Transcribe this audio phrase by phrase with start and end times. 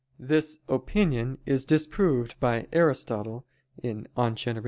[0.17, 3.45] This opinion is disproved by Aristotle
[3.79, 4.59] (De Gener.